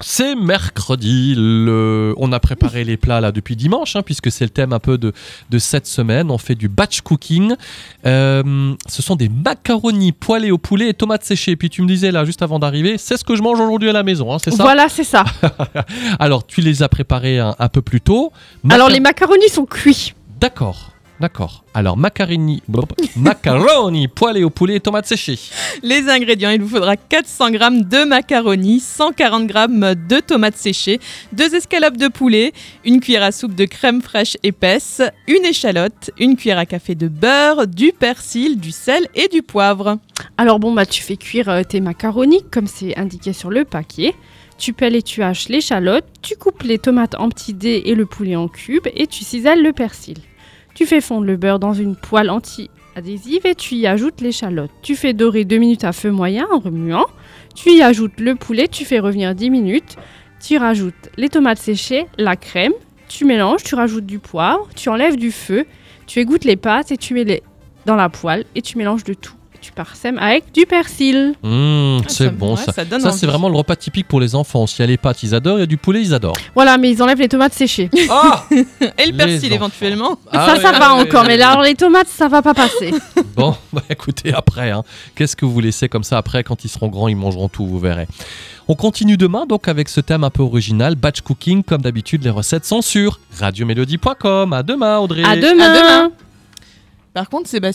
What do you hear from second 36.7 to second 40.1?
de beurre, du persil, du sel et du poivre.